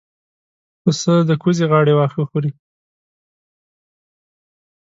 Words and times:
پسه 0.81 1.13
د 1.29 1.31
کوزې 1.41 1.65
غاړې 1.71 1.93
واښه 1.95 2.23
خوري. 2.29 2.51